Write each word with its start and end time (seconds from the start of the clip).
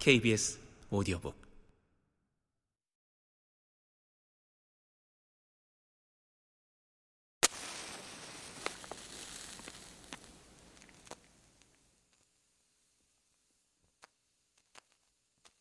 KBS 0.00 0.58
오디오북 0.88 1.38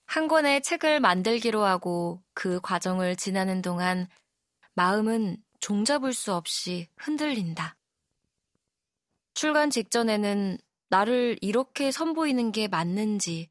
한 0.05 0.30
권의 0.30 0.62
책을 0.62 1.02
만들기로 1.02 1.66
하고 1.66 2.24
그 2.34 2.62
과정을 2.62 3.18
지나는 3.18 3.62
동안 3.62 4.08
마음은 4.74 5.36
종잡을 5.60 6.14
수 6.14 6.34
없이 6.34 6.88
흔들린다. 6.96 7.76
출간 9.34 9.70
직전에는 9.70 10.58
나를 10.88 11.38
이렇게 11.42 11.92
선보이는 11.92 12.53
게 12.53 12.70
맞는지, 12.70 13.49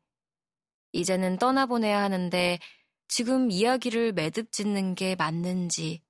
이제는 0.92 1.38
떠나보내야 1.38 2.02
하는데 2.02 2.58
지금 3.08 3.50
이야기를 3.50 4.12
매듭 4.12 4.52
짓는 4.52 4.94
게 4.94 5.14
맞는지 5.16 6.02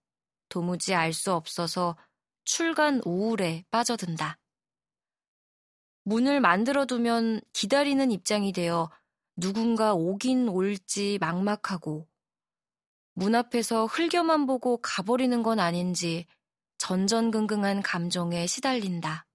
도무지 0.49 0.95
알 0.95 1.13
수 1.13 1.33
없어서 1.33 1.97
출간 2.45 3.01
우울에 3.05 3.65
빠져든다. 3.71 4.39
문을 6.05 6.41
만들어두면 6.41 7.43
기다리는 7.53 8.11
입장이 8.11 8.53
되어 8.53 8.91
누군가 9.37 9.93
오긴 9.95 10.49
올지 10.49 11.19
막막하고 11.21 12.09
문 13.13 13.35
앞에서 13.35 13.87
흘겨만 13.87 14.47
보고 14.47 14.79
가버리는 14.79 15.43
건 15.43 15.61
아닌지 15.61 16.27
전전긍긍한 16.79 17.83
감정에 17.83 18.47
시달린다. 18.47 19.27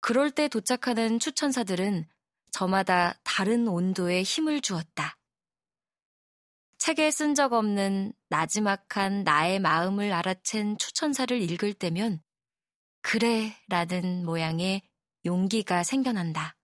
그럴 0.00 0.30
때 0.30 0.48
도착하는 0.48 1.18
추천사들은 1.18 2.08
저마다 2.50 3.14
다른 3.24 3.68
온도의 3.68 4.22
힘을 4.22 4.60
주었다. 4.60 5.16
책에 6.78 7.10
쓴 7.10 7.34
적 7.34 7.52
없는 7.52 8.12
나지막한 8.28 9.24
나의 9.24 9.58
마음을 9.58 10.10
알아챈 10.10 10.78
추천사를 10.78 11.40
읽을 11.40 11.74
때면 11.74 12.22
그래 13.02 13.56
라는 13.68 14.24
모양의 14.24 14.82
용기가 15.24 15.82
생겨난다. 15.82 16.56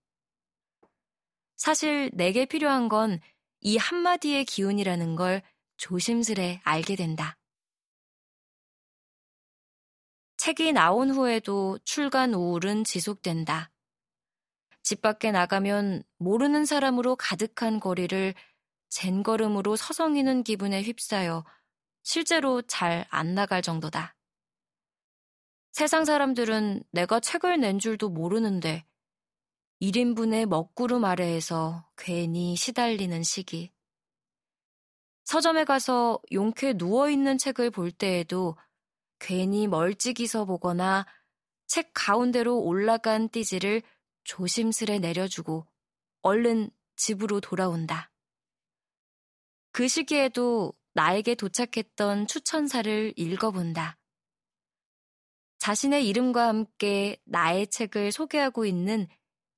사실 1.56 2.10
내게 2.14 2.46
필요한 2.46 2.88
건 2.88 3.20
이 3.66 3.78
한마디의 3.78 4.44
기운이라는 4.44 5.16
걸 5.16 5.42
조심스레 5.78 6.60
알게 6.64 6.96
된다. 6.96 7.38
책이 10.36 10.74
나온 10.74 11.10
후에도 11.10 11.78
출간 11.82 12.34
우울은 12.34 12.84
지속된다. 12.84 13.70
집 14.84 15.00
밖에 15.02 15.32
나가면 15.32 16.04
모르는 16.18 16.66
사람으로 16.66 17.16
가득한 17.16 17.80
거리를 17.80 18.34
젠 18.90 19.22
걸음으로 19.24 19.74
서성이는 19.74 20.44
기분에 20.44 20.82
휩싸여 20.82 21.44
실제로 22.04 22.62
잘 22.62 23.06
안 23.10 23.34
나갈 23.34 23.62
정도다. 23.62 24.14
세상 25.72 26.04
사람들은 26.04 26.84
내가 26.92 27.18
책을 27.18 27.58
낸 27.58 27.78
줄도 27.78 28.10
모르는데 28.10 28.84
1인분의 29.80 30.46
먹구름 30.46 31.04
아래에서 31.04 31.88
괜히 31.96 32.54
시달리는 32.54 33.22
시기. 33.22 33.72
서점에 35.24 35.64
가서 35.64 36.20
용케 36.30 36.74
누워있는 36.74 37.38
책을 37.38 37.70
볼 37.70 37.90
때에도 37.90 38.56
괜히 39.18 39.66
멀찍이서 39.66 40.44
보거나 40.44 41.06
책 41.66 41.90
가운데로 41.94 42.60
올라간 42.60 43.30
띠지를 43.30 43.82
조심스레 44.24 44.98
내려주고 44.98 45.66
얼른 46.22 46.70
집으로 46.96 47.40
돌아온다. 47.40 48.10
그 49.72 49.88
시기에도 49.88 50.72
나에게 50.94 51.34
도착했던 51.34 52.26
추천사를 52.26 53.12
읽어본다. 53.16 53.98
자신의 55.58 56.06
이름과 56.08 56.48
함께 56.48 57.16
나의 57.24 57.66
책을 57.68 58.12
소개하고 58.12 58.64
있는 58.64 59.08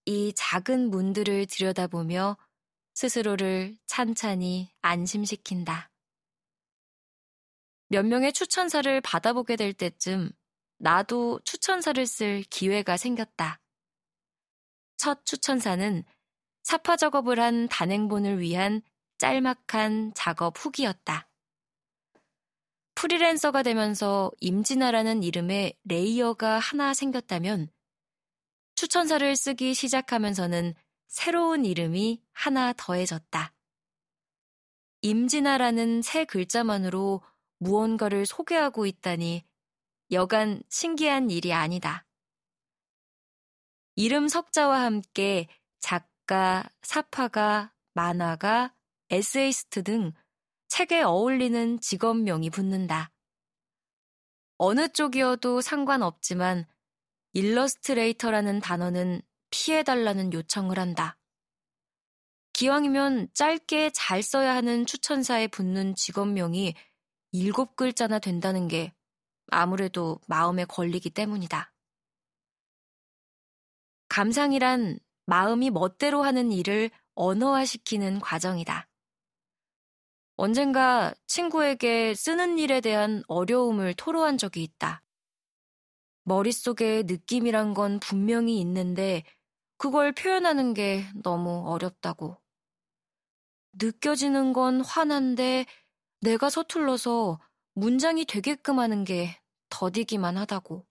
이 0.04 0.32
작은 0.34 0.88
문들을 0.88 1.46
들여다보며 1.46 2.36
스스로를 2.94 3.76
찬찬히 3.86 4.70
안심시킨다. 4.80 5.90
몇 7.88 8.06
명의 8.06 8.32
추천사를 8.32 9.00
받아보게 9.00 9.56
될 9.56 9.72
때쯤 9.72 10.30
나도 10.78 11.40
추천사를 11.44 12.06
쓸 12.06 12.42
기회가 12.42 12.96
생겼다. 12.96 13.60
첫 14.96 15.24
추천사는 15.24 16.04
사파 16.62 16.96
작업을 16.96 17.38
한 17.38 17.68
단행본을 17.68 18.40
위한 18.40 18.82
짤막한 19.18 20.12
작업 20.14 20.54
후기였다. 20.56 21.28
프리랜서가 22.94 23.62
되면서 23.62 24.30
임진아라는 24.40 25.22
이름의 25.22 25.74
레이어가 25.84 26.58
하나 26.58 26.94
생겼다면 26.94 27.68
추천사를 28.74 29.36
쓰기 29.36 29.74
시작하면서는 29.74 30.74
새로운 31.06 31.64
이름이 31.64 32.22
하나 32.32 32.72
더해졌다. 32.72 33.52
임진아라는 35.02 36.02
새 36.02 36.24
글자만으로 36.24 37.22
무언가를 37.58 38.26
소개하고 38.26 38.86
있다니 38.86 39.44
여간 40.10 40.62
신기한 40.68 41.30
일이 41.30 41.52
아니다. 41.52 42.05
이름 43.98 44.28
석자와 44.28 44.82
함께 44.82 45.48
작가, 45.80 46.62
사파가, 46.82 47.72
만화가, 47.94 48.74
에세이스트 49.08 49.82
등 49.82 50.12
책에 50.68 51.00
어울리는 51.00 51.80
직업명이 51.80 52.50
붙는다. 52.50 53.10
어느 54.58 54.88
쪽이어도 54.88 55.62
상관없지만 55.62 56.66
일러스트레이터라는 57.32 58.60
단어는 58.60 59.22
피해달라는 59.48 60.34
요청을 60.34 60.78
한다. 60.78 61.18
기왕이면 62.52 63.28
짧게 63.32 63.92
잘 63.94 64.22
써야 64.22 64.54
하는 64.54 64.84
추천사에 64.84 65.46
붙는 65.46 65.94
직업명이 65.94 66.74
일곱 67.32 67.76
글자나 67.76 68.18
된다는 68.18 68.68
게 68.68 68.92
아무래도 69.48 70.20
마음에 70.26 70.66
걸리기 70.66 71.10
때문이다. 71.10 71.72
감상이란 74.08 74.98
마음이 75.26 75.70
멋대로 75.70 76.22
하는 76.22 76.52
일을 76.52 76.90
언어화시키는 77.14 78.20
과정이다. 78.20 78.88
언젠가 80.36 81.14
친구에게 81.26 82.14
쓰는 82.14 82.58
일에 82.58 82.80
대한 82.80 83.22
어려움을 83.26 83.94
토로한 83.94 84.36
적이 84.36 84.62
있다. 84.64 85.02
머릿속에 86.24 87.04
느낌이란 87.06 87.72
건 87.72 88.00
분명히 88.00 88.60
있는데 88.60 89.22
그걸 89.78 90.12
표현하는 90.12 90.74
게 90.74 91.04
너무 91.22 91.68
어렵다고. 91.70 92.36
느껴지는 93.72 94.52
건 94.52 94.80
화난데 94.80 95.66
내가 96.20 96.50
서툴러서 96.50 97.38
문장이 97.74 98.24
되게끔 98.24 98.78
하는 98.78 99.04
게 99.04 99.40
더디기만 99.68 100.36
하다고. 100.36 100.86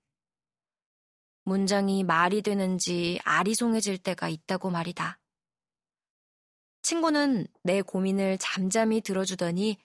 문장이 1.45 2.03
말이 2.03 2.41
되는지 2.41 3.19
아리송해질 3.23 3.99
때가 3.99 4.29
있다고 4.29 4.69
말이다. 4.71 5.19
친구는 6.81 7.47
내 7.63 7.81
고민을 7.81 8.37
잠잠히 8.39 9.01
들어주더니 9.01 9.77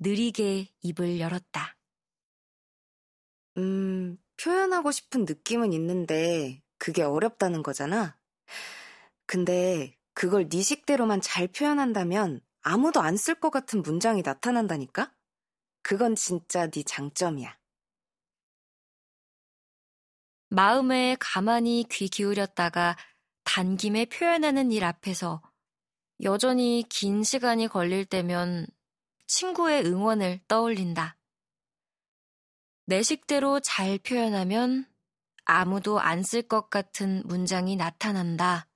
느리게 0.00 0.68
입을 0.82 1.20
열었다. 1.20 1.76
음, 3.56 4.16
표현하고 4.40 4.90
싶은 4.92 5.24
느낌은 5.24 5.72
있는데 5.72 6.62
그게 6.78 7.02
어렵다는 7.02 7.62
거잖아. 7.62 8.16
근데 9.26 9.96
그걸 10.14 10.48
네 10.48 10.62
식대로만 10.62 11.20
잘 11.20 11.48
표현한다면 11.48 12.40
아무도 12.62 13.00
안 13.00 13.16
쓸 13.16 13.40
것 13.40 13.50
같은 13.50 13.82
문장이 13.82 14.22
나타난다니까? 14.22 15.12
그건 15.82 16.14
진짜 16.14 16.68
네 16.70 16.82
장점이야. 16.84 17.57
마음에 20.50 21.16
가만히 21.20 21.84
귀 21.90 22.08
기울였다가 22.08 22.96
단김에 23.44 24.06
표현하는 24.06 24.72
일 24.72 24.84
앞에서 24.84 25.42
여전히 26.22 26.84
긴 26.88 27.22
시간이 27.22 27.68
걸릴 27.68 28.04
때면 28.04 28.66
친구의 29.26 29.84
응원을 29.84 30.40
떠올린다. 30.48 31.16
내 32.86 33.02
식대로 33.02 33.60
잘 33.60 33.98
표현하면 33.98 34.86
아무도 35.44 36.00
안 36.00 36.22
쓸 36.22 36.48
것 36.48 36.70
같은 36.70 37.22
문장이 37.26 37.76
나타난다. 37.76 38.66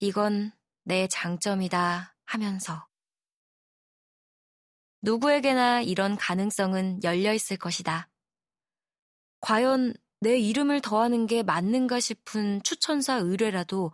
이건 0.00 0.52
내 0.84 1.06
장점이다 1.08 2.16
하면서. 2.24 2.86
누구에게나 5.02 5.82
이런 5.82 6.16
가능성은 6.16 7.02
열려 7.04 7.32
있을 7.32 7.56
것이다. 7.56 8.08
과연 9.40 9.94
내 10.20 10.38
이름을 10.38 10.80
더하는 10.80 11.26
게 11.26 11.42
맞는가 11.42 12.00
싶은 12.00 12.62
추천사 12.62 13.16
의뢰라도 13.16 13.92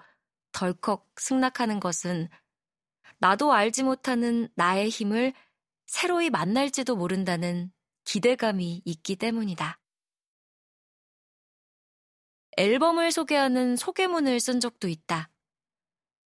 덜컥 0.52 1.08
승낙하는 1.16 1.80
것은 1.80 2.28
나도 3.18 3.52
알지 3.52 3.82
못하는 3.82 4.48
나의 4.54 4.88
힘을 4.88 5.32
새로이 5.86 6.30
만날지도 6.30 6.96
모른다는 6.96 7.72
기대감이 8.04 8.82
있기 8.84 9.16
때문이다. 9.16 9.78
앨범을 12.56 13.12
소개하는 13.12 13.76
소개문을 13.76 14.38
쓴 14.40 14.60
적도 14.60 14.88
있다. 14.88 15.30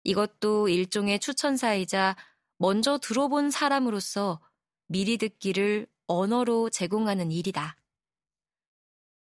이것도 0.04 0.70
일종의 0.70 1.20
추천사이자 1.20 2.16
먼저 2.58 2.98
들어본 2.98 3.52
사람으로서 3.52 4.42
미리 4.88 5.18
듣기를 5.18 5.88
언어로 6.08 6.70
제공하는 6.70 7.32
일이다. 7.32 7.76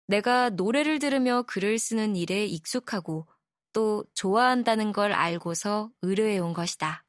내가 0.07 0.51
노래를 0.51 0.99
들으며 0.99 1.43
글을 1.43 1.79
쓰는 1.79 2.17
일에 2.17 2.47
익숙하고 2.47 3.27
또 3.73 4.05
좋아한다는 4.15 4.93
걸 4.93 5.13
알고서 5.13 5.91
의뢰해 6.03 6.39
온 6.39 6.55
것이다. 6.55 7.05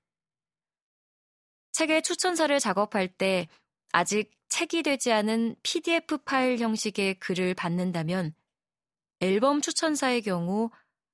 책의 1.71 2.01
추천사를 2.01 2.59
작업할 2.59 3.07
때 3.07 3.47
아직 3.91 4.31
책이 4.49 4.83
되지 4.83 5.11
않은 5.11 5.55
PDF 5.63 6.17
파일 6.19 6.57
형식의 6.57 7.19
글을 7.19 7.53
받는다면 7.53 8.33
앨범 9.19 9.61
추천사의 9.61 10.21
경우 10.23 10.71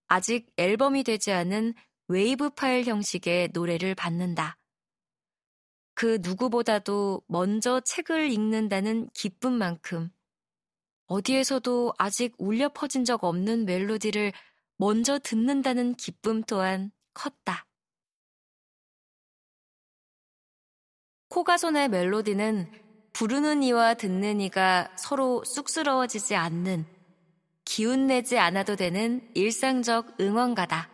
아직 0.08 0.52
앨범이 0.58 1.04
되지 1.04 1.32
않은 1.32 1.74
웨이브 2.08 2.52
파일 2.52 2.86
형식의 2.86 3.50
노래를 3.54 3.96
받는다. 3.96 4.58
그 5.96 6.20
누구보다도 6.22 7.24
먼저 7.28 7.80
책을 7.82 8.32
읽는다는 8.32 9.10
기쁨만큼 9.14 10.12
어디에서도 11.14 11.94
아직 12.00 12.34
울려 12.40 12.70
퍼진 12.70 13.06
적 13.06 13.24
없는 13.24 13.66
멜로디를 13.66 14.34
먼저 14.78 15.20
듣는다는 15.20 15.94
기쁨 15.94 16.42
또한 16.42 16.92
컸다. 17.14 17.68
코가손의 21.30 21.90
멜로디는 21.90 22.72
부르는 23.14 23.62
이와 23.62 23.94
듣는 23.94 24.42
이가 24.42 24.92
서로 24.98 25.44
쑥스러워지지 25.44 26.34
않는 26.36 26.86
기운내지 27.64 28.40
않아도 28.40 28.76
되는 28.76 29.30
일상적 29.36 30.20
응원가다. 30.20 30.90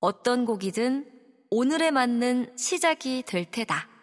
어떤 0.00 0.44
곡이든 0.44 1.12
오늘에 1.50 1.92
맞는 1.92 2.56
시작이 2.56 3.22
될 3.22 3.48
테다. 3.48 3.95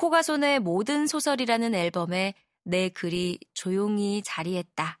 코가손의 0.00 0.60
모든 0.60 1.06
소설이라는 1.06 1.74
앨범에 1.74 2.32
내 2.64 2.88
글이 2.88 3.38
조용히 3.52 4.22
자리했다. 4.24 4.98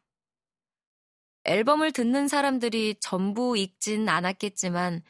앨범을 1.44 1.92
듣는 1.92 2.28
사람들이 2.28 2.96
전부 3.00 3.56
읽진 3.56 4.10
않았겠지만 4.10 5.02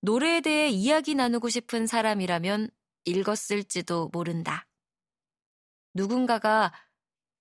노래에 0.00 0.40
대해 0.40 0.70
이야기 0.70 1.14
나누고 1.14 1.50
싶은 1.50 1.86
사람이라면 1.86 2.70
읽었을지도 3.04 4.08
모른다. 4.10 4.66
누군가가 5.92 6.72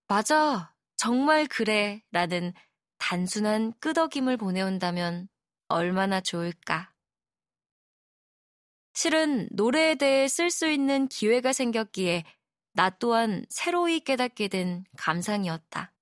맞아, 0.10 0.76
정말 0.98 1.48
그래 1.48 2.04
라는 2.12 2.52
단순한 2.98 3.72
끄덕임을 3.80 4.36
보내온다면 4.36 5.30
얼마나 5.70 6.20
좋을까. 6.20 6.92
실은 9.02 9.48
노래에 9.54 9.96
대해 9.96 10.28
쓸 10.28 10.52
수 10.52 10.68
있는 10.68 11.08
기회가 11.08 11.54
생겼기에 11.54 12.26
나 12.74 12.90
또한 12.90 13.46
새로이 13.48 14.02
깨닫게 14.02 14.50
된 14.50 14.84
감상이었다. 14.98 15.94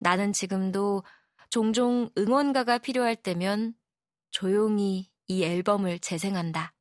나는 0.00 0.34
지금도 0.34 1.02
종종 1.48 2.10
응원가가 2.18 2.76
필요할 2.76 3.16
때면 3.16 3.72
조용히 4.30 5.10
이 5.28 5.42
앨범을 5.42 6.00
재생한다. 6.00 6.74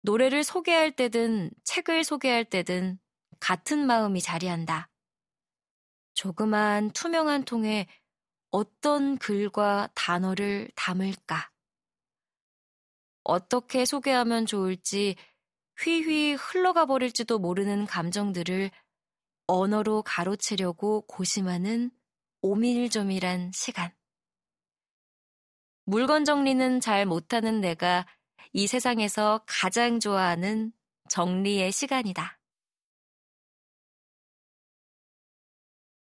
노래를 0.00 0.42
소개할 0.42 0.90
때든 0.90 1.50
책을 1.64 2.04
소개할 2.04 2.46
때든 2.46 2.98
같은 3.38 3.86
마음이 3.86 4.22
자리한다. 4.22 4.88
조그만 6.14 6.90
투명한 6.92 7.44
통에 7.44 7.86
어떤 8.50 9.18
글과 9.18 9.90
단어를 9.94 10.70
담을까? 10.74 11.50
어떻게 13.24 13.84
소개하면 13.84 14.46
좋을지 14.46 15.16
휘휘 15.82 16.34
흘러가 16.34 16.86
버릴지도 16.86 17.38
모르는 17.38 17.86
감정들을 17.86 18.70
언어로 19.46 20.02
가로채려고 20.02 21.02
고심하는 21.02 21.90
오밀조밀한 22.42 23.50
시간. 23.54 23.92
물건 25.84 26.24
정리는 26.24 26.80
잘 26.80 27.06
못하는 27.06 27.60
내가 27.60 28.06
이 28.52 28.66
세상에서 28.66 29.42
가장 29.46 30.00
좋아하는 30.00 30.72
정리의 31.08 31.72
시간이다. 31.72 32.39